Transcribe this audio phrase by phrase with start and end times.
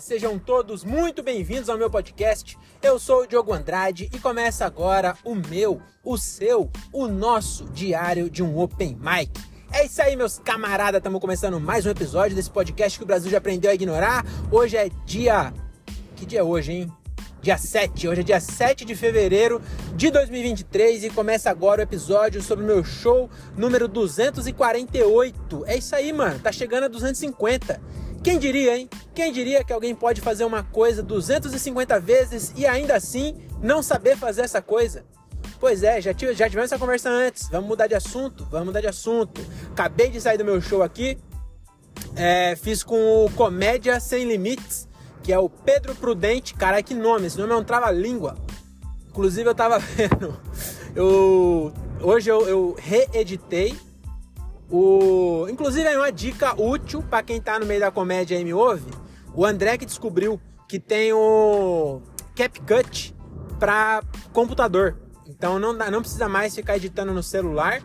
[0.00, 2.58] Sejam todos muito bem-vindos ao meu podcast.
[2.82, 8.28] Eu sou o Diogo Andrade e começa agora o meu, o seu, o nosso diário
[8.28, 9.30] de um Open Mic.
[9.72, 10.98] É isso aí, meus camaradas.
[10.98, 14.24] Estamos começando mais um episódio desse podcast que o Brasil já aprendeu a ignorar.
[14.50, 15.52] Hoje é dia.
[16.16, 16.92] Que dia é hoje, hein?
[17.40, 18.08] Dia 7.
[18.08, 19.62] Hoje é dia 7 de fevereiro
[19.94, 25.64] de 2023 e começa agora o episódio sobre o meu show número 248.
[25.66, 26.40] É isso aí, mano.
[26.40, 28.03] Tá chegando a 250.
[28.24, 28.88] Quem diria, hein?
[29.14, 34.16] Quem diria que alguém pode fazer uma coisa 250 vezes e ainda assim não saber
[34.16, 35.04] fazer essa coisa?
[35.60, 37.50] Pois é, já, tive, já tivemos essa conversa antes.
[37.50, 38.48] Vamos mudar de assunto?
[38.50, 39.42] Vamos mudar de assunto.
[39.72, 41.18] Acabei de sair do meu show aqui.
[42.16, 44.88] É, fiz com o Comédia Sem Limites,
[45.22, 46.54] que é o Pedro Prudente.
[46.54, 47.26] Cara, que nome!
[47.26, 48.38] Esse nome é um trava-língua.
[49.10, 50.40] Inclusive, eu tava vendo.
[50.96, 53.76] Eu, hoje eu, eu reeditei
[54.76, 58.52] o, inclusive é uma dica útil para quem tá no meio da comédia e me
[58.52, 58.90] ouve.
[59.32, 62.02] O André que descobriu que tem o
[62.34, 63.14] CapCut
[63.60, 64.98] para computador.
[65.28, 67.82] Então não, dá, não precisa mais ficar editando no celular.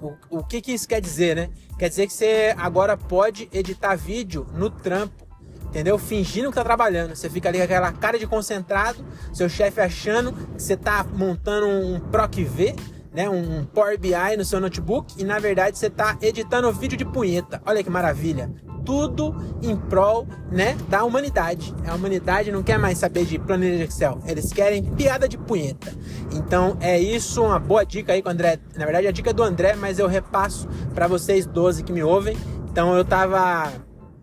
[0.00, 1.50] O, o que, que isso quer dizer, né?
[1.78, 5.24] Quer dizer que você agora pode editar vídeo no trampo,
[5.66, 5.96] entendeu?
[5.96, 7.14] Fingindo que tá trabalhando.
[7.14, 8.98] Você fica ali com aquela cara de concentrado,
[9.32, 12.74] seu chefe achando que você tá montando um PROC V
[13.12, 17.04] né, um Power BI no seu notebook e na verdade você está editando vídeo de
[17.04, 17.60] punheta.
[17.66, 18.50] Olha que maravilha!
[18.84, 21.72] Tudo em prol né, da humanidade.
[21.86, 25.92] A humanidade não quer mais saber de planilha de Excel, eles querem piada de punheta.
[26.32, 28.58] Então é isso, uma boa dica aí com o André.
[28.76, 32.02] Na verdade, a dica é do André, mas eu repasso para vocês 12 que me
[32.02, 32.36] ouvem.
[32.70, 33.72] Então eu tava.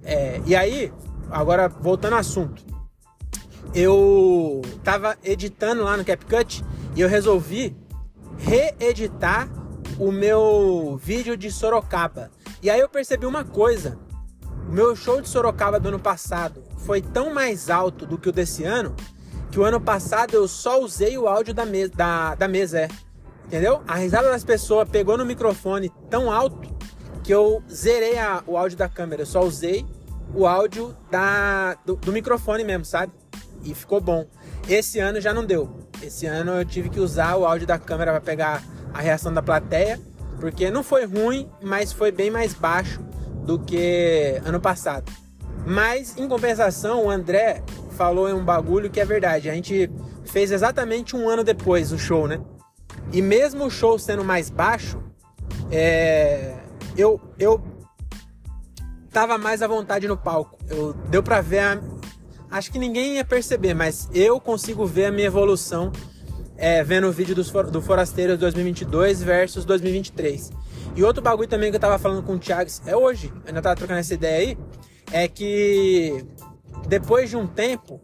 [0.03, 0.91] É, e aí,
[1.29, 2.67] agora voltando ao assunto.
[3.73, 7.77] Eu tava editando lá no CapCut e eu resolvi
[8.39, 9.49] reeditar
[9.99, 12.31] o meu vídeo de Sorocaba.
[12.61, 13.99] E aí eu percebi uma coisa.
[14.67, 18.31] O meu show de Sorocaba do ano passado foi tão mais alto do que o
[18.31, 18.95] desse ano
[19.51, 22.87] que o ano passado eu só usei o áudio da, me da, da mesa, é.
[23.45, 23.81] Entendeu?
[23.87, 26.69] A risada das pessoas pegou no microfone tão alto
[27.23, 29.23] que eu zerei a, o áudio da câmera.
[29.23, 29.85] Eu só usei
[30.35, 33.11] o áudio da, do, do microfone mesmo, sabe?
[33.63, 34.27] E ficou bom.
[34.69, 35.67] Esse ano já não deu.
[35.99, 38.63] Esse ano eu tive que usar o áudio da câmera para pegar
[38.93, 39.99] a reação da plateia,
[40.39, 43.01] porque não foi ruim, mas foi bem mais baixo
[43.43, 45.11] do que ano passado.
[45.65, 47.63] Mas em compensação, o André
[47.97, 49.49] falou em um bagulho que é verdade.
[49.49, 49.89] A gente
[50.25, 52.39] fez exatamente um ano depois o show, né?
[53.11, 55.01] E mesmo o show sendo mais baixo,
[55.71, 56.53] é...
[56.95, 57.59] eu, eu
[59.11, 60.59] tava mais à vontade no palco.
[60.69, 61.81] Eu, deu pra ver a,
[62.49, 65.91] acho que ninguém ia perceber, mas eu consigo ver a minha evolução
[66.57, 70.51] é, vendo o vídeo dos, do Forasteiros 2022 versus 2023.
[70.95, 73.61] E outro bagulho também que eu tava falando com o Thiago, é hoje, eu ainda
[73.61, 74.57] tava trocando essa ideia aí,
[75.11, 76.25] é que
[76.87, 78.01] depois de um tempo,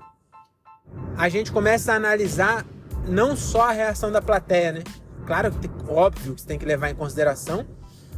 [1.17, 2.65] a gente começa a analisar
[3.07, 4.83] não só a reação da plateia, né?
[5.25, 7.65] Claro que óbvio que você tem que levar em consideração,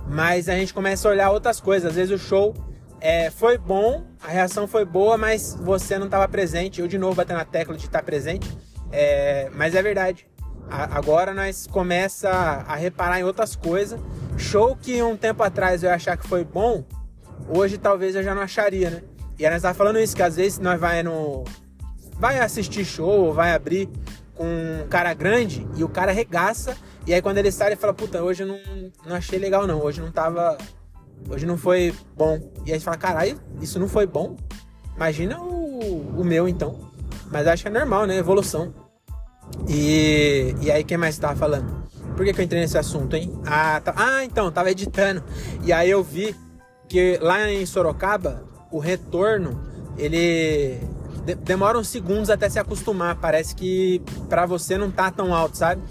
[0.07, 1.89] mas a gente começa a olhar outras coisas.
[1.89, 2.53] Às vezes o show
[2.99, 6.81] é, foi bom, a reação foi boa, mas você não estava presente.
[6.81, 8.57] Eu de novo batendo na tecla de estar presente.
[8.91, 10.27] É, mas é verdade.
[10.69, 13.99] A, agora nós começa a, reparar em outras coisas.
[14.37, 16.83] Show que um tempo atrás eu ia achar que foi bom,
[17.47, 19.03] hoje talvez eu já não acharia, né?
[19.37, 21.43] E aí nós tava falando isso, que às vezes nós vai no.
[22.19, 23.87] Vai assistir show, vai abrir
[24.33, 26.75] com um cara grande e o cara regaça.
[27.05, 28.59] E aí quando ele sai, ele fala, puta, hoje eu não,
[29.05, 30.57] não achei legal não, hoje não tava
[31.29, 32.39] Hoje não foi bom.
[32.65, 34.35] E aí você fala, caralho, isso não foi bom?
[34.95, 36.79] Imagina o, o meu então.
[37.31, 38.17] Mas acho que é normal, né?
[38.17, 38.73] Evolução.
[39.67, 41.87] E, e aí, quem mais tava falando?
[42.15, 43.31] Por que, que eu entrei nesse assunto, hein?
[43.45, 45.23] Ah, tá, ah, então, tava editando.
[45.63, 46.35] E aí eu vi
[46.87, 49.61] que lá em Sorocaba, o retorno,
[49.97, 50.79] ele
[51.43, 53.17] demora uns segundos até se acostumar.
[53.17, 55.81] Parece que pra você não tá tão alto, sabe?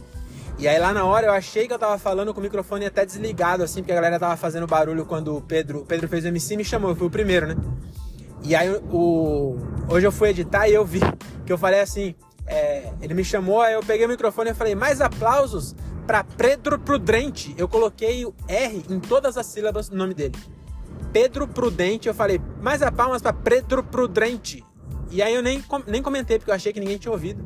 [0.58, 3.04] E aí lá na hora eu achei que eu tava falando com o microfone até
[3.04, 6.28] desligado, assim, porque a galera tava fazendo barulho quando o Pedro, o Pedro fez o
[6.28, 7.56] MC e me chamou, eu fui o primeiro, né?
[8.42, 9.58] E aí o,
[9.88, 11.00] hoje eu fui editar e eu vi
[11.44, 12.14] que eu falei assim,
[12.46, 15.74] é, ele me chamou, aí eu peguei o microfone e falei, mais aplausos
[16.06, 17.54] para Pedro Prudente.
[17.58, 20.36] Eu coloquei o R em todas as sílabas do nome dele.
[21.12, 24.64] Pedro Prudente, eu falei, mais a palmas para Pedro Prudente.
[25.10, 27.44] E aí eu nem, nem comentei, porque eu achei que ninguém tinha ouvido.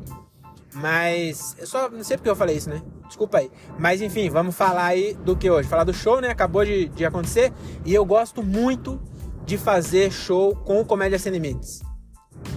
[0.73, 2.81] Mas eu só não sei porque eu falei isso, né?
[3.11, 3.51] Desculpa aí.
[3.77, 5.67] Mas enfim, vamos falar aí do que hoje.
[5.67, 6.29] Falar do show, né?
[6.29, 7.51] Acabou de, de acontecer.
[7.85, 9.01] E eu gosto muito
[9.45, 11.81] de fazer show com Comédia Sem Limites.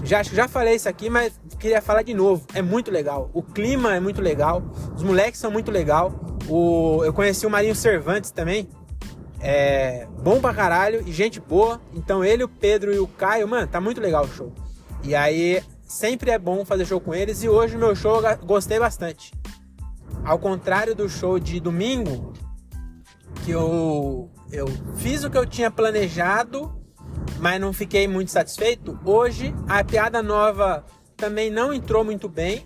[0.05, 2.47] Já, já falei isso aqui, mas queria falar de novo.
[2.55, 3.31] É muito legal.
[3.35, 4.63] O clima é muito legal.
[4.95, 6.15] Os moleques são muito legal.
[6.49, 8.69] O, eu conheci o Marinho Cervantes também.
[9.41, 11.81] É bom pra caralho e gente boa.
[11.93, 14.53] Então ele, o Pedro e o Caio, mano, tá muito legal o show.
[15.03, 18.39] E aí sempre é bom fazer show com eles e hoje o meu show eu
[18.47, 19.33] gostei bastante.
[20.25, 22.33] Ao contrário do show de domingo,
[23.45, 24.67] que eu eu
[24.97, 26.73] fiz o que eu tinha planejado,
[27.41, 28.99] mas não fiquei muito satisfeito.
[29.05, 30.85] Hoje a piada nova
[31.17, 32.65] também não entrou muito bem.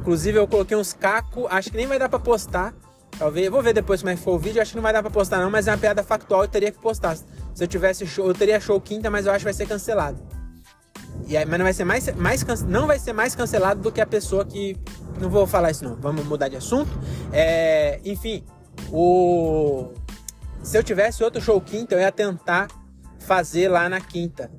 [0.00, 2.74] Inclusive eu coloquei uns cacos, acho que nem vai dar para postar.
[3.18, 5.02] Talvez, vou ver depois como é que foi o vídeo, acho que não vai dar
[5.02, 7.16] para postar não, mas é uma piada factual, eu teria que postar.
[7.16, 7.26] Se
[7.64, 10.22] eu tivesse show, eu teria show quinta, mas eu acho que vai ser cancelado.
[11.26, 14.00] E aí, mas não vai ser mais, mais não vai ser mais cancelado do que
[14.00, 14.76] a pessoa que
[15.20, 15.96] não vou falar isso não.
[15.96, 16.90] Vamos mudar de assunto.
[17.32, 18.44] É, enfim,
[18.92, 19.92] o
[20.62, 22.68] se eu tivesse outro show quinta, eu ia tentar
[23.20, 24.50] fazer lá na quinta.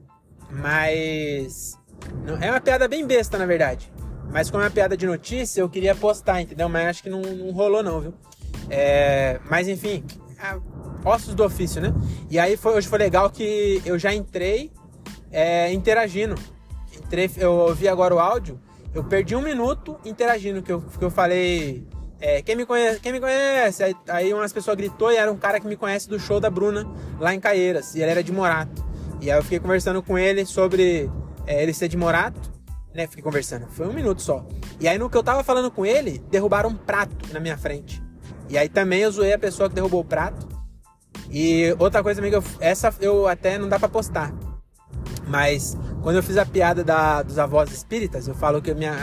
[0.49, 1.77] Mas
[2.23, 3.91] não, é uma piada bem besta, na verdade.
[4.31, 6.69] Mas como é uma piada de notícia, eu queria postar, entendeu?
[6.69, 8.13] Mas acho que não, não rolou não, viu?
[8.69, 10.03] É, mas enfim,
[11.03, 11.93] ossos do ofício, né?
[12.29, 14.71] E aí foi, hoje foi legal que eu já entrei
[15.31, 16.35] é, interagindo.
[17.37, 18.59] Eu ouvi agora o áudio,
[18.93, 21.87] eu perdi um minuto interagindo, que eu, que eu falei
[22.19, 23.83] é, quem me conhece, quem me conhece?
[23.83, 26.49] Aí, aí umas pessoas gritou e era um cara que me conhece do show da
[26.49, 26.87] Bruna
[27.19, 27.93] lá em Caieiras.
[27.95, 28.85] E ele era de Morato.
[29.21, 31.09] E aí eu fiquei conversando com ele sobre
[31.45, 32.51] é, ele ser de Morato.
[32.93, 33.05] Né?
[33.05, 33.67] Fiquei conversando.
[33.67, 34.45] Foi um minuto só.
[34.79, 38.01] E aí no que eu tava falando com ele, derrubaram um prato na minha frente.
[38.49, 40.47] E aí também eu zoei a pessoa que derrubou o prato.
[41.29, 44.33] E outra coisa amiga, essa eu até não dá para postar.
[45.27, 48.95] Mas quando eu fiz a piada da, dos avós espíritas, eu falo que minha.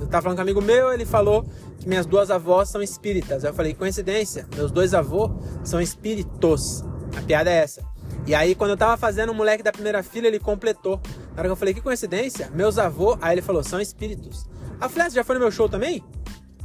[0.00, 1.44] Eu tava falando com um amigo meu, ele falou
[1.78, 3.44] que minhas duas avós são espíritas.
[3.44, 5.30] Eu falei, coincidência, meus dois avós
[5.62, 6.82] são espíritos.
[7.16, 7.82] A piada é essa.
[8.26, 11.00] E aí, quando eu tava fazendo, o moleque da primeira fila, ele completou.
[11.34, 14.46] Na hora que eu falei, que coincidência, meus avós, aí ele falou, são espíritos.
[14.80, 16.02] Ah, você já foi no meu show também?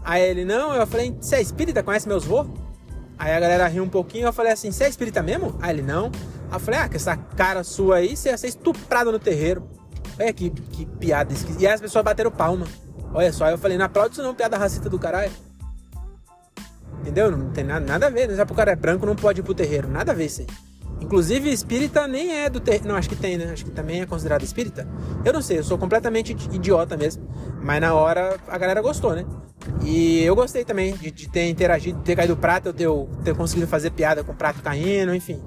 [0.04, 1.82] Aí ele, não, eu falei, você é espírita?
[1.82, 2.46] Conhece meus vô?
[3.18, 5.58] Aí a galera riu um pouquinho, eu falei assim, você é espírita mesmo?
[5.62, 6.12] Aí ele, não.
[6.56, 9.68] Aí eu falei, ah, com essa cara sua aí, você ia ser estuprado no terreiro.
[10.18, 11.64] Olha que, que piada esquisita.
[11.64, 12.66] E aí as pessoas bateram palma.
[13.14, 15.32] Olha só, eu falei, não aplaude isso não, piada racista do caralho.
[17.02, 17.30] Entendeu?
[17.30, 18.30] Não tem nada, nada a ver.
[18.30, 18.36] Né?
[18.36, 19.90] Já pro cara é branco, não pode ir pro terreiro.
[19.90, 20.48] Nada a ver isso aí.
[21.02, 22.88] Inclusive, espírita nem é do terreiro.
[22.88, 23.52] Não, acho que tem, né?
[23.52, 24.88] Acho que também é considerado espírita.
[25.26, 27.28] Eu não sei, eu sou completamente idiota mesmo.
[27.62, 29.26] Mas na hora a galera gostou, né?
[29.84, 32.88] E eu gostei também de, de ter interagido, de ter caído o prato, eu ter,
[33.24, 35.44] ter conseguido fazer piada com o prato caindo, enfim.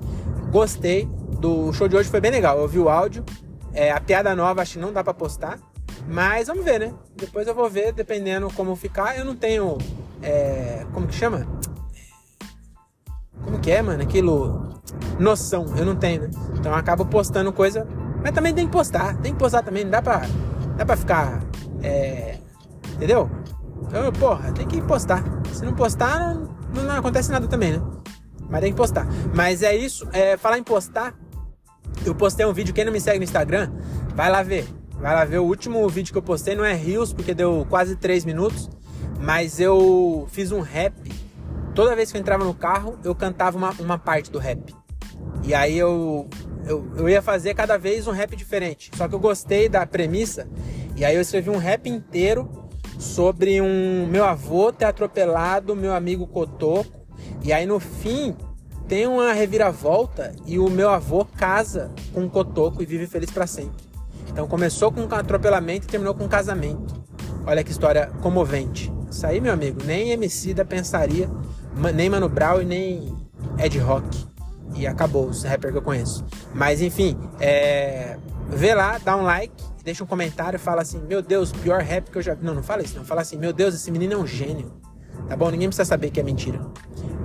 [0.51, 1.07] Gostei
[1.41, 2.57] do show de hoje, foi bem legal.
[2.57, 3.25] Eu ouvi o áudio.
[3.73, 5.59] É, a piada nova acho que não dá pra postar.
[6.09, 6.95] Mas vamos ver, né?
[7.17, 9.19] Depois eu vou ver, dependendo como ficar.
[9.19, 9.77] Eu não tenho.
[10.23, 11.47] É, como que chama?
[13.45, 14.03] Como que é, mano?
[14.03, 14.69] Aquilo.
[15.19, 16.31] Noção, eu não tenho, né?
[16.55, 17.87] Então eu acabo postando coisa.
[18.23, 19.17] Mas também tem que postar.
[19.19, 19.85] Tem que postar também.
[19.85, 20.23] Não dá pra,
[20.77, 21.43] dá pra ficar.
[21.83, 22.39] É,
[22.95, 23.31] entendeu?
[23.83, 25.23] Então, porra, tem que postar.
[25.53, 27.83] Se não postar, não, não acontece nada também, né?
[28.49, 29.07] Mas tem que postar.
[29.35, 30.09] Mas é isso.
[30.13, 31.15] É, falar em postar.
[32.05, 32.75] Eu postei um vídeo.
[32.75, 33.71] Quem não me segue no Instagram,
[34.15, 34.67] vai lá ver.
[35.01, 37.95] Vai lá ver o último vídeo que eu postei, não é Rios, porque deu quase
[37.95, 38.69] 3 minutos,
[39.21, 40.93] mas eu fiz um rap.
[41.73, 44.75] Toda vez que eu entrava no carro, eu cantava uma, uma parte do rap.
[45.45, 46.29] E aí eu,
[46.67, 48.91] eu, eu ia fazer cada vez um rap diferente.
[48.97, 50.49] Só que eu gostei da premissa,
[50.97, 52.69] e aí eu escrevi um rap inteiro
[52.99, 56.98] sobre um meu avô ter atropelado meu amigo Cotoco.
[57.43, 58.37] E aí no fim
[58.89, 63.47] tem uma reviravolta e o meu avô casa com o Cotoco e vive feliz para
[63.47, 63.87] sempre.
[64.29, 66.95] Então começou com um atropelamento e terminou com um casamento.
[67.47, 68.93] Olha que história comovente.
[69.11, 71.31] Isso aí, meu amigo, nem MC da pensaria,
[71.95, 73.17] nem Mano Brown e nem
[73.59, 74.27] Ed Rock.
[74.75, 76.25] E acabou, os rapper que eu conheço.
[76.55, 78.17] Mas enfim, é...
[78.49, 82.19] vê lá, dá um like, deixa um comentário, fala assim: Meu Deus, pior rap que
[82.19, 82.45] eu já vi.
[82.45, 83.05] Não, não fala isso, não.
[83.05, 84.71] Fala assim: Meu Deus, esse menino é um gênio.
[85.29, 85.51] Tá bom?
[85.51, 86.61] Ninguém precisa saber que é mentira.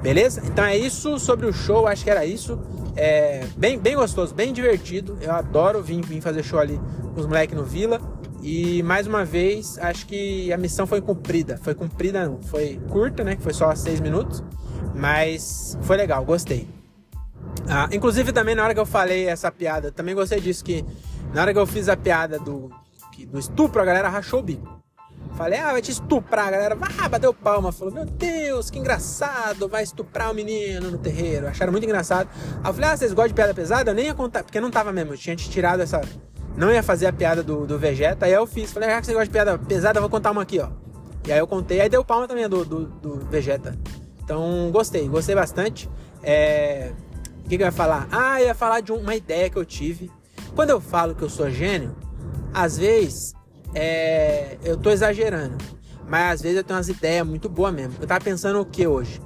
[0.02, 0.42] Beleza?
[0.46, 2.60] Então é isso sobre o show, acho que era isso.
[2.96, 5.18] É bem, bem gostoso, bem divertido.
[5.22, 6.80] Eu adoro vir, vir fazer show ali
[7.14, 8.02] com os moleques no Vila.
[8.42, 11.58] E mais uma vez, acho que a missão foi cumprida.
[11.58, 12.42] Foi cumprida, não.
[12.42, 13.38] Foi curta, né?
[13.40, 14.44] Foi só seis minutos.
[14.94, 16.68] Mas foi legal, gostei.
[17.68, 20.86] Ah, inclusive também na hora que eu falei essa piada, também gostei disso, que
[21.34, 22.70] na hora que eu fiz a piada do,
[23.28, 24.83] do estupro, a galera rachou o bico.
[25.36, 26.78] Falei, ah, vai te estuprar, a galera.
[27.00, 27.72] Ah, bateu palma.
[27.72, 31.48] Falou, meu Deus, que engraçado, vai estuprar o menino no terreiro.
[31.48, 32.30] Acharam muito engraçado.
[32.64, 33.92] Aí eu falei, ah, vocês gostam de piada pesada?
[33.92, 35.14] Eu nem ia contar, porque não tava mesmo.
[35.14, 36.02] Eu tinha tirado essa.
[36.56, 38.28] Não ia fazer a piada do, do Vegeta.
[38.28, 38.72] Aí eu fiz.
[38.72, 40.70] Falei, ah, que você gosta de piada pesada, eu vou contar uma aqui, ó.
[41.26, 43.78] E aí eu contei, aí deu palma também do, do, do Vegeta.
[44.24, 45.90] Então, gostei, gostei bastante.
[46.22, 46.92] É...
[47.46, 48.08] O que, que eu ia falar?
[48.12, 50.12] Ah, eu ia falar de uma ideia que eu tive.
[50.56, 51.96] Quando eu falo que eu sou gênio,
[52.54, 53.34] às vezes
[53.74, 55.58] é, eu tô exagerando,
[56.08, 57.96] mas às vezes eu tenho umas ideias muito boas mesmo.
[58.00, 59.22] Eu tava pensando o que hoje?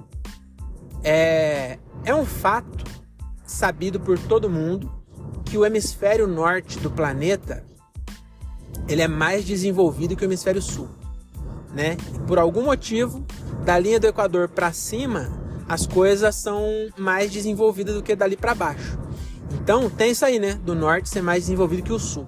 [1.04, 2.86] É, é um fato
[3.46, 4.92] sabido por todo mundo
[5.46, 7.64] que o hemisfério norte do planeta
[8.88, 10.88] ele é mais desenvolvido que o hemisfério sul,
[11.74, 11.98] né?
[12.26, 13.26] Por algum motivo,
[13.66, 15.30] da linha do Equador para cima,
[15.68, 16.64] as coisas são
[16.98, 18.98] mais desenvolvidas do que dali para baixo.
[19.62, 20.54] Então, tem isso aí, né?
[20.54, 22.28] Do norte ser mais desenvolvido que o sul.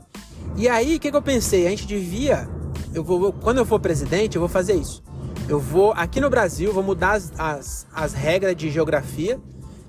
[0.60, 1.66] E aí, o que, que eu pensei?
[1.66, 2.46] A gente devia,
[2.94, 5.02] eu vou, quando eu for presidente, eu vou fazer isso.
[5.48, 9.40] Eu vou aqui no Brasil, vou mudar as, as, as regras de geografia,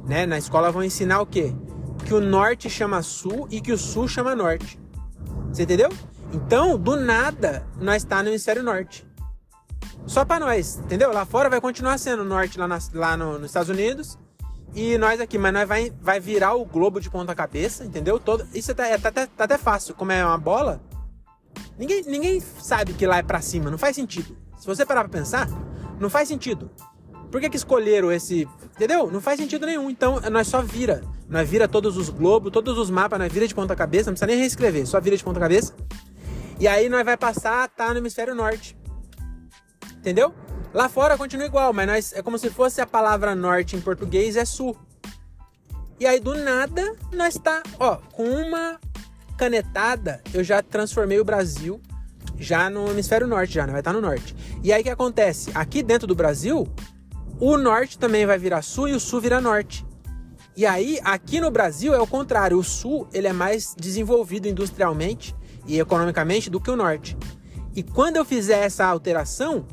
[0.06, 0.26] né?
[0.26, 1.52] Na escola vão ensinar o quê?
[2.06, 4.78] Que o norte chama sul e que o sul chama norte.
[5.48, 5.88] Você entendeu?
[6.32, 9.04] Então, do nada, nós está no hemisfério norte.
[10.06, 11.12] Só para nós, entendeu?
[11.12, 14.16] Lá fora vai continuar sendo norte lá, na, lá no, nos Estados Unidos
[14.74, 18.20] e nós aqui, mas nós vai, vai virar o globo de ponta cabeça, entendeu?
[18.20, 20.80] Todo, isso tá, é, tá, tá, tá até fácil, como é uma bola.
[21.78, 24.36] Ninguém, ninguém sabe que lá é para cima, não faz sentido.
[24.58, 25.48] Se você parar pra pensar,
[25.98, 26.70] não faz sentido.
[27.30, 28.48] Por que, que escolheram esse.
[28.74, 29.10] Entendeu?
[29.10, 29.88] Não faz sentido nenhum.
[29.88, 31.02] Então, nós só vira.
[31.28, 34.26] Nós vira todos os globos, todos os mapas, nós vira de ponta cabeça, não precisa
[34.26, 35.74] nem reescrever, só vira de ponta cabeça.
[36.58, 38.76] E aí nós vai passar, tá no hemisfério norte.
[39.98, 40.34] Entendeu?
[40.72, 44.36] Lá fora continua igual, mas nós, é como se fosse a palavra norte em português
[44.36, 44.76] é sul.
[45.98, 48.78] E aí do nada nós tá, ó, com uma
[49.36, 51.80] canetada, eu já transformei o Brasil
[52.38, 53.72] já no hemisfério norte já, né?
[53.72, 54.34] vai estar tá no norte.
[54.62, 55.50] E aí o que acontece?
[55.54, 56.66] Aqui dentro do Brasil,
[57.38, 59.84] o norte também vai virar sul e o sul vira norte.
[60.56, 65.34] E aí, aqui no Brasil é o contrário, o sul ele é mais desenvolvido industrialmente
[65.66, 67.16] e economicamente do que o norte.
[67.74, 69.66] E quando eu fizer essa alteração,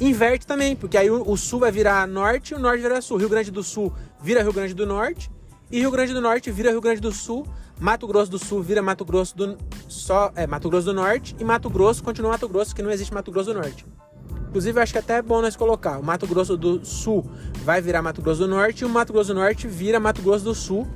[0.00, 3.16] inverte também, porque aí o, sul vai virar norte e o norte virar sul.
[3.16, 5.30] Rio Grande do Sul vira Rio Grande do Norte
[5.70, 7.46] e Rio Grande do Norte vira Rio Grande do Sul.
[7.78, 11.44] Mato Grosso do Sul vira Mato Grosso do só é Mato Grosso do Norte e
[11.44, 13.84] Mato Grosso continua Mato Grosso, que não existe Mato Grosso do Norte.
[14.48, 15.98] Inclusive, acho que até é bom nós colocar.
[15.98, 17.28] O Mato Grosso do Sul
[17.62, 20.44] vai virar Mato Grosso do Norte e o Mato Grosso do Norte vira Mato Grosso
[20.44, 20.86] do Sul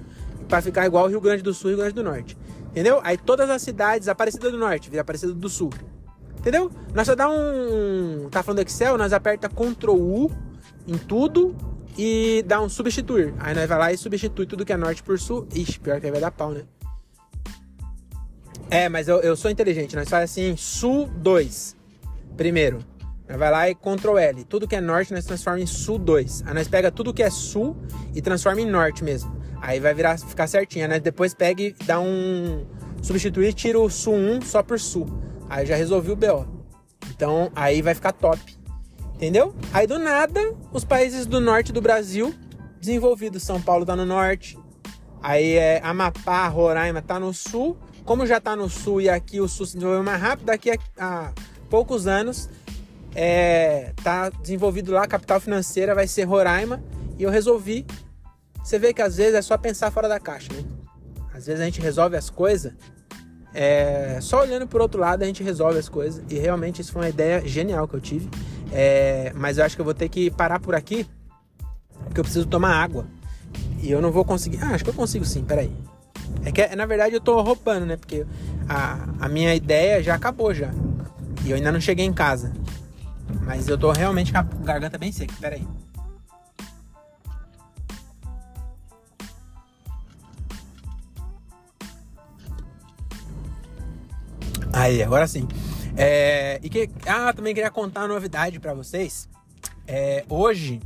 [0.48, 2.38] para ficar igual o Rio Grande do Sul e Rio Grande do Norte.
[2.70, 3.00] Entendeu?
[3.02, 5.70] Aí todas as cidades, Aparecida do Norte vira Aparecida do Sul.
[6.40, 6.70] Entendeu?
[6.94, 8.28] Nós só dá um.
[8.30, 10.30] Tá falando Excel, nós aperta Ctrl U
[10.88, 11.54] em tudo
[11.98, 13.34] e dá um substituir.
[13.38, 15.46] Aí nós vai lá e substitui tudo que é norte por sul.
[15.54, 16.62] Ixi, pior que aí vai dar pau, né?
[18.70, 19.94] É, mas eu, eu sou inteligente.
[19.94, 21.76] Nós faz assim, sul 2.
[22.38, 22.78] Primeiro.
[23.28, 24.44] Nós vai lá e Ctrl L.
[24.44, 26.44] Tudo que é norte nós transforma em sul 2.
[26.46, 27.76] Aí nós pega tudo que é sul
[28.14, 29.30] e transforma em norte mesmo.
[29.60, 30.86] Aí vai virar, ficar certinho.
[30.86, 32.64] Aí nós depois pega e dá um.
[33.02, 35.06] Substituir tira o sul 1 só por sul.
[35.50, 36.46] Aí já resolvi o BO.
[37.10, 38.40] Então aí vai ficar top.
[39.14, 39.54] Entendeu?
[39.72, 40.40] Aí do nada,
[40.72, 42.32] os países do norte do Brasil
[42.80, 43.42] desenvolvidos.
[43.42, 44.56] São Paulo tá no norte.
[45.20, 47.76] Aí é Amapá, Roraima tá no sul.
[48.04, 50.78] Como já tá no sul e aqui o sul se desenvolveu mais rápido, daqui a,
[50.98, 51.32] a
[51.68, 52.48] poucos anos
[53.14, 56.82] é, tá desenvolvido lá, capital financeira vai ser Roraima.
[57.18, 57.84] E eu resolvi.
[58.62, 60.64] Você vê que às vezes é só pensar fora da caixa, né?
[61.34, 62.72] Às vezes a gente resolve as coisas
[63.52, 66.22] é, só olhando por outro lado a gente resolve as coisas.
[66.30, 68.28] E realmente isso foi uma ideia genial que eu tive.
[68.72, 71.06] É, mas eu acho que eu vou ter que parar por aqui.
[72.04, 73.06] Porque eu preciso tomar água.
[73.82, 74.58] E eu não vou conseguir.
[74.62, 75.72] Ah, acho que eu consigo sim, peraí.
[76.44, 77.96] É que na verdade eu tô roubando, né?
[77.96, 78.24] Porque
[78.68, 80.70] a, a minha ideia já acabou já.
[81.44, 82.52] E eu ainda não cheguei em casa.
[83.42, 85.66] Mas eu tô realmente com a garganta bem seca, peraí.
[94.80, 95.46] Aí, agora sim.
[95.94, 99.28] É, e que, ah, também queria contar uma novidade para vocês.
[99.86, 100.80] É, hoje,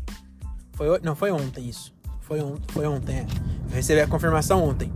[0.73, 1.95] foi, não foi ontem isso.
[2.23, 3.27] Foi, on, foi ontem, é.
[3.71, 4.93] Eu recebi a confirmação ontem.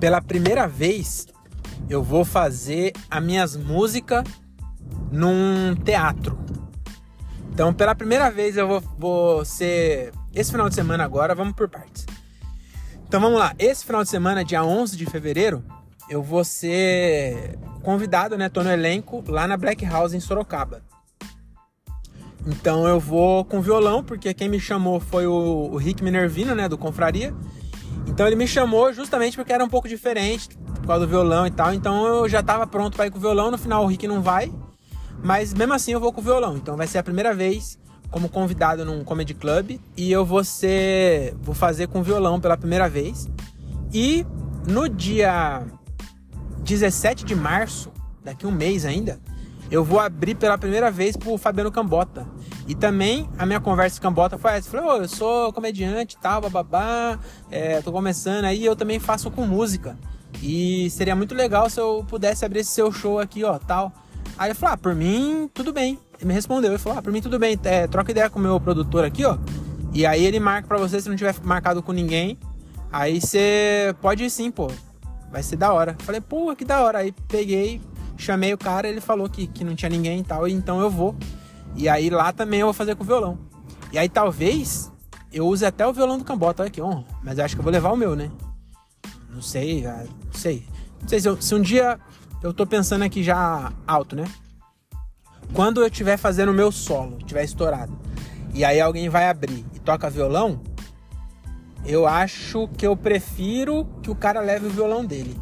[0.00, 1.26] Pela primeira vez,
[1.90, 4.24] eu vou fazer as minhas músicas
[5.12, 6.38] num teatro.
[7.52, 10.14] Então, pela primeira vez, eu vou, vou ser.
[10.34, 12.06] Esse final de semana agora, vamos por partes.
[13.06, 13.54] Então vamos lá.
[13.58, 15.62] Esse final de semana, dia 11 de fevereiro,
[16.08, 18.48] eu vou ser convidado, né?
[18.48, 20.82] Tô no elenco lá na Black House em Sorocaba.
[22.46, 26.68] Então eu vou com violão, porque quem me chamou foi o, o Rick Minervino, né?
[26.68, 27.34] Do Confraria.
[28.06, 30.48] Então ele me chamou justamente porque era um pouco diferente
[30.80, 31.74] por causa do violão e tal.
[31.74, 33.50] Então eu já tava pronto para ir com o violão.
[33.50, 34.52] No final o Rick não vai,
[35.22, 36.56] mas mesmo assim eu vou com o violão.
[36.56, 37.78] Então vai ser a primeira vez
[38.10, 42.88] como convidado num comedy club e eu vou ser, vou fazer com violão pela primeira
[42.88, 43.28] vez.
[43.92, 44.24] E
[44.66, 45.66] no dia
[46.68, 47.90] 17 de março,
[48.22, 49.18] daqui um mês ainda,
[49.70, 52.26] eu vou abrir pela primeira vez pro Fabiano Cambota.
[52.66, 54.68] E também a minha conversa com Cambota foi essa.
[54.70, 57.18] Falei, eu sou comediante e tal, bababá,
[57.50, 59.96] é, tô começando aí, eu também faço com música.
[60.42, 63.90] E seria muito legal se eu pudesse abrir esse seu show aqui, ó, tal.
[64.36, 65.98] Aí ele falou, ah, por mim, tudo bem.
[66.18, 67.58] Ele me respondeu, ele falou, ah, por mim, tudo bem.
[67.64, 69.38] É, troca ideia com o meu produtor aqui, ó.
[69.94, 72.38] E aí ele marca pra você, se não tiver marcado com ninguém.
[72.92, 74.70] Aí você pode ir sim, pô
[75.30, 75.96] vai ser da hora.
[76.00, 76.98] Falei, pô, que da hora.
[76.98, 77.80] Aí peguei,
[78.18, 81.14] Chamei o cara, ele falou que, que não tinha ninguém e tal, então eu vou.
[81.76, 83.38] E aí lá também eu vou fazer com o violão.
[83.92, 84.90] E aí talvez
[85.32, 87.04] eu use até o violão do Cambota, olha que honra.
[87.22, 88.28] Mas eu acho que eu vou levar o meu, né?
[89.32, 90.66] Não sei, ah, não sei.
[91.00, 92.00] Não sei se, eu, se um dia
[92.42, 94.24] eu tô pensando aqui já alto, né?
[95.52, 97.96] Quando eu estiver fazendo o meu solo, estiver estourado,
[98.52, 100.60] e aí alguém vai abrir e toca violão,
[101.84, 105.36] eu acho que eu prefiro que o cara leve o violão dele.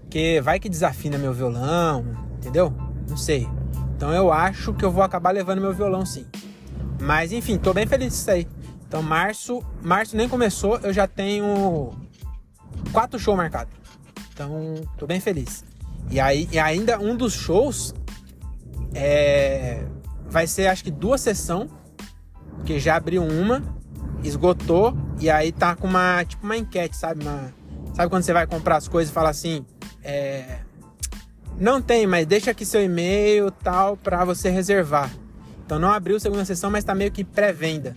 [0.00, 2.04] Porque vai que desafina meu violão,
[2.38, 2.74] entendeu?
[3.08, 3.48] Não sei.
[3.96, 6.26] Então eu acho que eu vou acabar levando meu violão sim.
[7.00, 8.48] Mas enfim, tô bem feliz disso aí.
[8.88, 11.92] Então março, março nem começou, eu já tenho
[12.92, 13.72] quatro shows marcados.
[14.32, 15.64] Então tô bem feliz.
[16.10, 17.94] E aí e ainda um dos shows
[18.94, 19.84] é,
[20.28, 21.70] vai ser acho que duas sessões,
[22.64, 23.62] que já abriu uma,
[24.24, 27.22] esgotou e aí tá com uma tipo uma enquete, sabe?
[27.22, 27.52] Uma,
[27.94, 29.64] sabe quando você vai comprar as coisas e fala assim,
[30.02, 30.60] é,
[31.58, 35.10] não tem, mas deixa aqui seu e-mail tal para você reservar.
[35.64, 37.94] Então não abriu a segunda sessão, mas tá meio que pré-venda.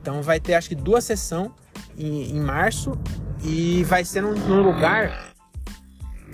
[0.00, 1.50] Então vai ter acho que duas sessões
[1.98, 2.96] em, em março
[3.42, 5.34] e vai ser num, num, lugar.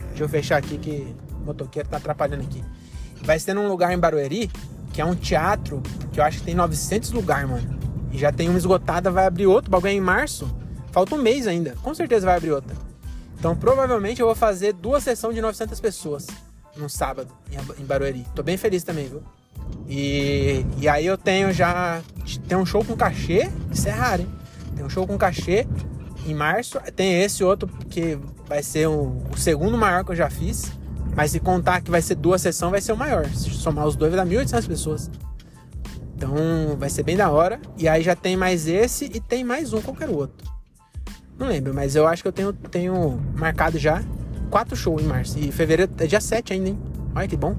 [0.09, 2.63] Deixa eu fechar aqui que o motoqueiro tá atrapalhando aqui.
[3.23, 4.51] Vai ser num lugar em Barueri,
[4.93, 7.76] que é um teatro que eu acho que tem 900 lugares, mano.
[8.17, 9.69] Já tem uma esgotada, vai abrir outro.
[9.69, 10.49] O bagulho é em março.
[10.91, 11.77] Falta um mês ainda.
[11.83, 12.75] Com certeza vai abrir outra.
[13.39, 16.27] Então provavelmente eu vou fazer duas sessões de 900 pessoas
[16.77, 17.29] no sábado
[17.79, 18.27] em Barueri.
[18.35, 19.23] Tô bem feliz também, viu?
[19.89, 22.01] E, e aí eu tenho já.
[22.49, 24.29] Tem um show com cachê, isso é raro, hein?
[24.75, 25.67] Tem um show com cachê
[26.27, 26.81] em março.
[26.95, 28.19] Tem esse outro que
[28.49, 30.73] vai ser o, o segundo maior que eu já fiz.
[31.15, 33.27] Mas se contar que vai ser duas sessões, vai ser o maior.
[33.27, 35.11] Se somar os dois, vai dar 1.800 pessoas.
[36.17, 37.61] Então vai ser bem da hora.
[37.77, 40.51] E aí já tem mais esse e tem mais um, qualquer outro.
[41.39, 44.03] Não lembro, mas eu acho que eu tenho, tenho marcado já
[44.51, 45.39] quatro shows em março.
[45.39, 46.79] E fevereiro é dia 7 ainda, hein?
[47.15, 47.55] Olha que bom.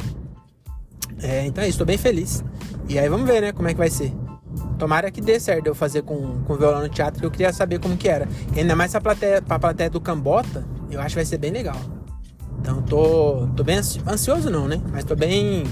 [1.22, 2.44] É, então é isso, tô bem feliz.
[2.90, 4.12] E aí vamos ver, né, como é que vai ser.
[4.80, 7.80] Tomara que dê certo eu fazer com, com violão no teatro, que eu queria saber
[7.80, 8.28] como que era.
[8.56, 11.52] E ainda mais pra plateia, pra plateia do Cambota, eu acho que vai ser bem
[11.52, 11.80] legal.
[12.60, 14.82] Então tô, tô bem ansioso não, né?
[14.92, 15.64] Mas tô bem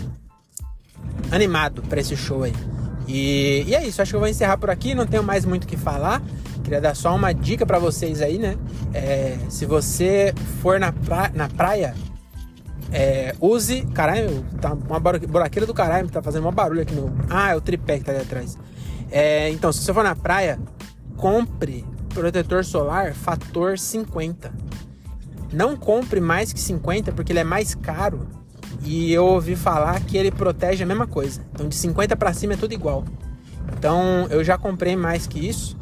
[1.32, 2.54] animado para esse show aí.
[3.08, 5.66] E, e, é isso, acho que eu vou encerrar por aqui, não tenho mais muito
[5.66, 6.22] o que falar.
[6.64, 8.58] Queria dar só uma dica para vocês aí, né?
[8.94, 11.94] É, se você for na, pra, na praia
[12.92, 13.86] é, use.
[13.94, 17.14] Caralho, tá uma buraqueira do caralho, tá fazendo um barulho aqui no.
[17.30, 18.58] Ah, é o tripé que tá ali atrás.
[19.12, 20.60] É, então, se você for na praia,
[21.18, 24.52] compre protetor solar fator 50.
[25.52, 28.28] Não compre mais que 50 porque ele é mais caro.
[28.84, 31.42] E eu ouvi falar que ele protege a mesma coisa.
[31.54, 33.04] Então de 50 para cima é tudo igual.
[33.78, 35.76] Então eu já comprei mais que isso,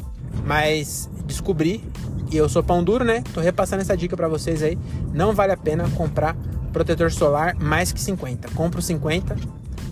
[0.44, 1.82] mas descobri
[2.30, 3.22] e eu sou pão duro, né?
[3.32, 4.78] Tô repassando essa dica para vocês aí.
[5.12, 6.36] Não vale a pena comprar
[6.72, 8.50] protetor solar mais que 50.
[8.50, 9.36] Compro 50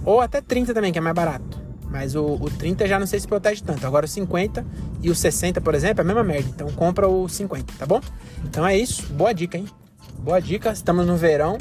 [0.05, 1.61] ou até 30 também, que é mais barato.
[1.89, 3.87] Mas o, o 30 já não sei se protege tanto.
[3.87, 4.65] Agora o 50
[5.03, 6.49] e o 60, por exemplo, é a mesma merda.
[6.49, 8.01] Então compra o 50, tá bom?
[8.45, 9.07] Então é isso.
[9.13, 9.67] Boa dica, hein?
[10.19, 10.73] Boa dica.
[10.73, 11.59] Estamos no verão,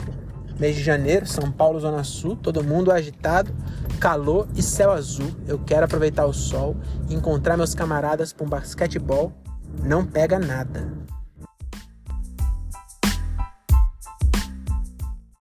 [0.62, 2.36] mês de janeiro, São Paulo, Zona Sul.
[2.36, 3.52] Todo mundo agitado,
[4.00, 5.32] calor e céu azul.
[5.47, 6.78] Eu quero aproveitar o sol,
[7.10, 9.34] encontrar meus camaradas para um basquetebol.
[9.84, 10.88] Não pega nada.